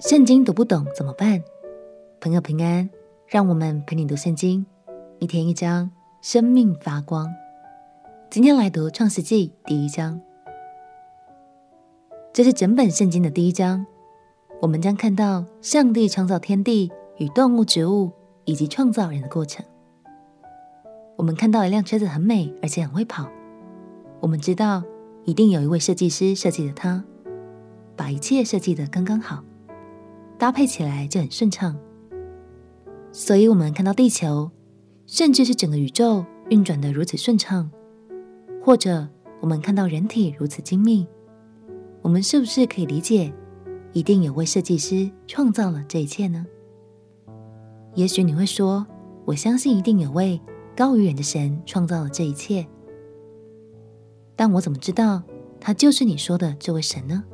[0.00, 1.42] 圣经读不懂怎么办？
[2.20, 2.88] 朋友平安，
[3.26, 4.64] 让我们陪你读圣经，
[5.18, 5.90] 一天一章，
[6.22, 7.28] 生命发光。
[8.30, 10.20] 今天来读创世纪第一章，
[12.32, 13.84] 这是整本圣经的第一章。
[14.60, 18.12] 我们将看到上帝创造天地与动物、植物，
[18.44, 19.66] 以及创造人的过程。
[21.16, 23.28] 我们看到一辆车子很美，而且很会跑。
[24.20, 24.84] 我们知道，
[25.24, 27.02] 一定有一位设计师设计了它。
[27.96, 29.42] 把一切设计得刚刚好，
[30.38, 31.76] 搭配起来就很顺畅。
[33.10, 34.50] 所以，我们看到地球，
[35.06, 37.68] 甚至是整个宇宙运转得如此顺畅，
[38.62, 39.08] 或者
[39.40, 41.06] 我们看到人体如此精密，
[42.02, 43.32] 我们是不是可以理解，
[43.92, 46.46] 一定有位设计师创造了这一切呢？
[47.94, 48.86] 也许你会说，
[49.24, 50.40] 我相信一定有位
[50.76, 52.64] 高于人的神创造了这一切，
[54.36, 55.22] 但我怎么知道
[55.58, 57.24] 他就是你说的这位神呢？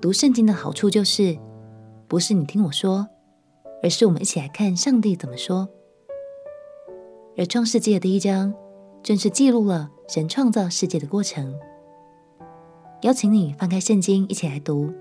[0.00, 1.38] 读圣经的好处就是，
[2.08, 3.08] 不是你听我说，
[3.82, 5.68] 而是我们一起来看上帝怎么说。
[7.36, 8.54] 而创世纪的第一章，
[9.02, 11.58] 正是记录了神创造世界的过程。
[13.02, 14.92] 邀请你翻开圣经，一起来读。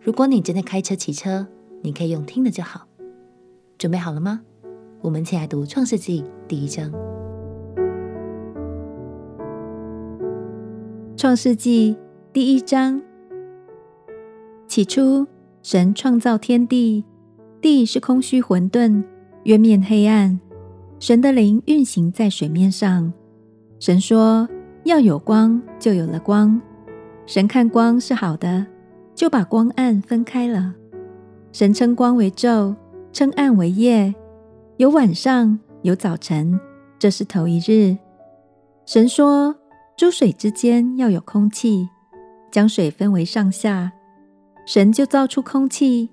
[0.00, 1.46] 如果你正在开车、骑车，
[1.82, 2.86] 你可以用听的就好。
[3.76, 4.40] 准备好了吗？
[5.00, 6.92] 我们一起来读创世纪第一章。
[11.16, 11.96] 创世纪
[12.32, 13.02] 第一章。
[14.66, 15.26] 起初，
[15.64, 17.02] 神创造天地，
[17.62, 19.02] 地是空虚混沌，
[19.44, 20.38] 渊面黑暗。
[21.00, 23.10] 神的灵运行在水面上。
[23.80, 24.46] 神说
[24.84, 26.60] ：“要有光，就有了光。”
[27.24, 28.66] 神看光是好的，
[29.14, 30.74] 就把光暗分开了。
[31.50, 32.76] 神称光为昼，
[33.10, 34.14] 称暗为夜。
[34.76, 36.60] 有晚上，有早晨，
[36.98, 37.96] 这是头一日。
[38.84, 39.56] 神说
[39.96, 41.88] ：“诸水之间要有空气，
[42.52, 43.90] 将水分为上下。”
[44.66, 46.08] 神就造出空气，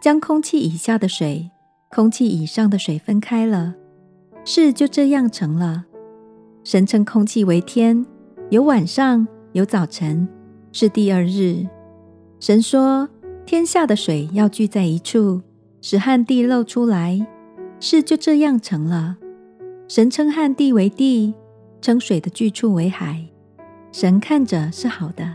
[0.00, 1.50] 将空气以下的水、
[1.90, 3.74] 空气以上的水分开了，
[4.44, 5.84] 事就这样成了。
[6.62, 8.06] 神称空气为天，
[8.50, 10.28] 有晚上，有早晨，
[10.70, 11.66] 是第二日。
[12.38, 13.08] 神说：
[13.44, 15.42] 天下的水要聚在一处，
[15.80, 17.26] 使旱地露出来，
[17.80, 19.16] 事就这样成了。
[19.88, 21.34] 神称旱地为地，
[21.80, 23.24] 称水的聚处为海。
[23.90, 25.34] 神看着是好的。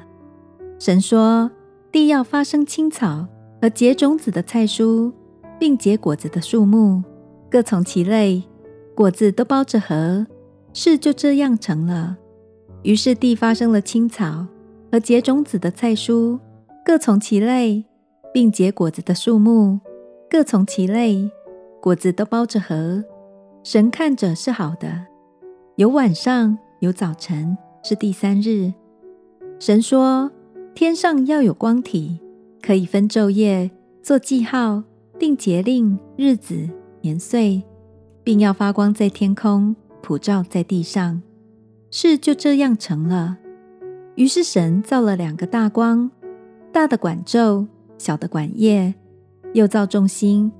[0.79, 1.51] 神说。
[1.93, 3.27] 地要发生青草
[3.61, 5.13] 和结种子的菜蔬，
[5.59, 7.03] 并结果子的树木，
[7.51, 8.41] 各从其类，
[8.95, 10.25] 果子都包着核。
[10.73, 12.17] 事就这样成了。
[12.81, 14.47] 于是地发生了青草
[14.91, 16.39] 和结种子的菜蔬，
[16.83, 17.85] 各从其类，
[18.33, 19.79] 并结果子的树木，
[20.27, 21.29] 各从其类，
[21.79, 23.03] 果子都包着核。
[23.63, 25.05] 神看着是好的。
[25.75, 28.73] 有晚上，有早晨，是第三日。
[29.59, 30.31] 神说。
[30.75, 32.19] 天上要有光体，
[32.59, 33.69] 可以分昼夜，
[34.01, 34.83] 做记号，
[35.19, 36.67] 定节令、日子、
[37.01, 37.61] 年岁，
[38.23, 41.21] 并要发光在天空，普照在地上。
[41.91, 43.37] 事就这样成了。
[44.15, 46.09] 于是神造了两个大光，
[46.71, 47.67] 大的管昼，
[47.99, 48.95] 小的管夜，
[49.53, 50.51] 又造众星，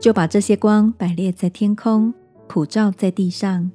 [0.00, 2.12] 就把这些光摆列在天空，
[2.48, 3.70] 普照在地上，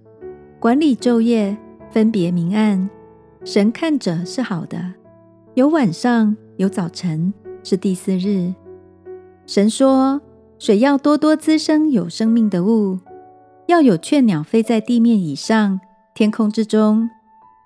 [0.59, 1.57] 管理昼夜，
[1.89, 2.89] 分别明暗。
[3.45, 4.93] 神看着是好的。
[5.55, 7.33] 有晚上，有早晨，
[7.63, 8.53] 是第四日。
[9.45, 10.19] 神说
[10.59, 12.99] ：“水要多多滋生有生命的物，
[13.67, 15.79] 要有雀鸟飞在地面以上，
[16.13, 17.09] 天空之中。”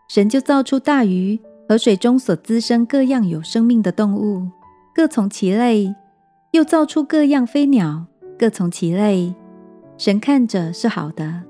[0.08, 4.48] 神就造出大鱼和水中所滋生各样有生命的动物，
[4.94, 5.96] 各从其类；
[6.52, 8.06] 又造出各样飞鸟，
[8.38, 9.34] 各从其类。
[9.98, 11.42] 神看着是好的。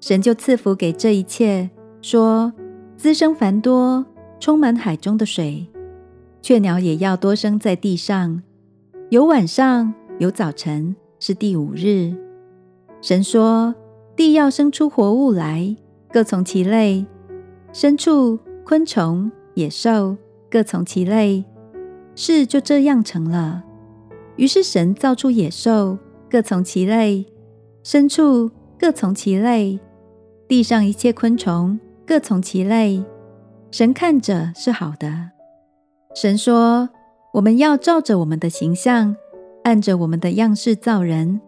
[0.00, 1.68] 神就赐福给这一切，
[2.00, 2.52] 说
[2.96, 4.06] ：“滋生繁多。”
[4.44, 5.66] 充满海中的水，
[6.42, 8.42] 雀鸟也要多生在地上。
[9.08, 12.12] 有晚上，有早晨，是第五日。
[13.00, 13.74] 神说：
[14.14, 15.74] 地要生出活物来，
[16.12, 17.06] 各从其类；
[17.72, 20.18] 牲畜、昆虫、野兽，
[20.50, 21.46] 各从其类。
[22.14, 23.64] 事就这样成了。
[24.36, 25.96] 于是神造出野兽，
[26.28, 27.24] 各从其类；
[27.82, 29.78] 牲畜，各从其类；
[30.46, 33.02] 地上一切昆虫，各从其类。
[33.74, 35.30] 神看着是好的。
[36.14, 36.88] 神说
[37.34, 39.16] ：“我们要照着我们的形象，
[39.64, 41.40] 按着我们的样式造人，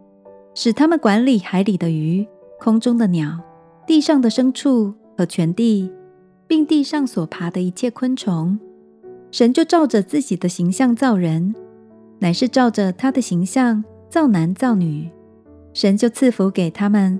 [0.53, 2.27] 使他们管理海里的鱼、
[2.59, 3.39] 空中的鸟、
[3.85, 5.89] 地上的牲畜和全地，
[6.47, 8.59] 并地上所爬的一切昆虫。”
[9.31, 11.55] 神就照着自己的形象造人，
[12.19, 15.09] 乃是照着他的形象造男造女。
[15.71, 17.17] 神就赐福给他们，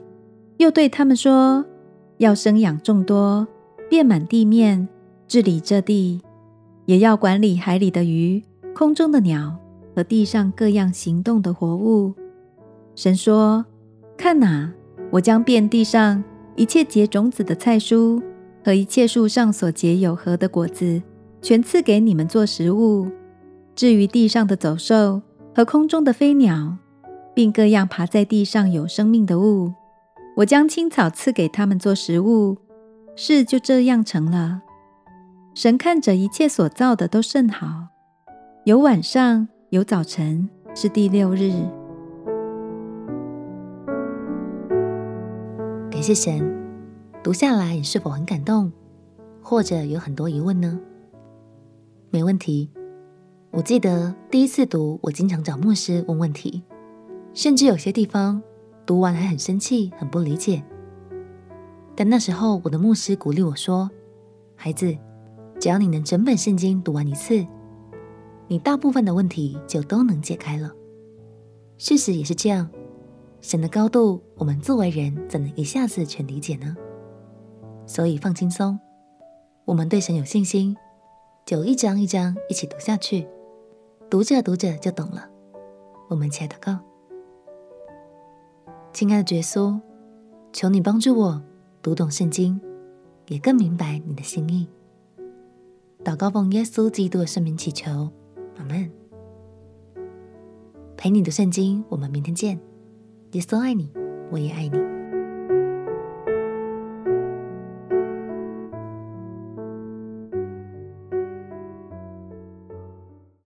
[0.57, 1.63] 又对他们说
[2.19, 3.47] ：“要生养众多，
[3.89, 4.85] 遍满地面。”
[5.27, 6.21] 治理这地，
[6.85, 8.41] 也要管理海里的鱼、
[8.73, 9.57] 空中的鸟、
[9.93, 12.13] 和地上各样行动的活物。
[12.95, 13.65] 神说
[14.15, 14.71] ：“看哪，
[15.11, 16.23] 我将遍地上
[16.55, 18.23] 一切结种子的菜蔬
[18.63, 21.01] 和一切树上所结有核的果子，
[21.41, 23.07] 全赐给你们做食物。
[23.75, 25.21] 至于地上的走兽
[25.53, 26.77] 和空中的飞鸟，
[27.35, 29.73] 并各样爬在地上有生命的物，
[30.37, 32.55] 我将青草赐给他们做食物。”
[33.17, 34.61] 事就这样成了。
[35.59, 37.87] 神看着一切所造的都甚好，
[38.65, 41.49] 有晚上，有早晨，是第六日。
[45.89, 46.47] 感谢神，
[47.23, 48.71] 读下来你是否很感动，
[49.41, 50.79] 或者有很多疑问呢？
[52.11, 52.69] 没问题。
[53.49, 56.61] 我记得第一次读，我经常找牧师问问题，
[57.33, 58.39] 甚至有些地方
[58.85, 60.63] 读完还很生气，很不理解。
[61.95, 63.89] 但那时候，我的牧师鼓励我说
[64.53, 64.95] ：“孩子，
[65.59, 67.45] 只要你能整本圣经读完一次，
[68.47, 70.71] 你大部分的问题就都能解开了。”
[71.77, 72.69] 事实也是这样。
[73.39, 76.75] 神的高度，我们作为人怎能一下子全理解呢？
[77.85, 78.77] 所以放轻松，
[79.63, 80.75] 我们对神有信心，
[81.45, 83.27] 就一章一章一起读下去，
[84.09, 85.29] 读着读着就懂了。
[86.09, 86.79] 我们一起来祷告：
[88.91, 89.79] 亲爱的耶稣，
[90.51, 91.41] 求你帮助我。
[91.83, 92.59] 读懂圣经，
[93.27, 94.67] 也更明白你的心意。
[96.03, 98.09] 祷告奉耶稣基督的圣名祈求，
[98.57, 98.89] 阿门。
[100.95, 102.59] 陪你的圣经，我们明天见。
[103.31, 103.91] 耶稣爱你，
[104.31, 104.96] 我也爱你。